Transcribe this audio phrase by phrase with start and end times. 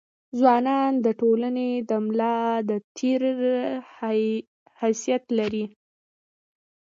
[0.37, 2.37] ځوانان د ټولني د ملا
[2.69, 3.21] د تیر
[4.79, 5.65] حيثيت لري.